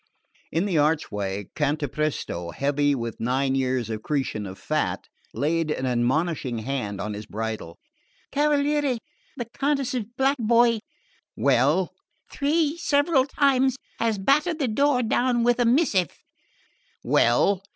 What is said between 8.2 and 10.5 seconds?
"Cavaliere, the Countess's black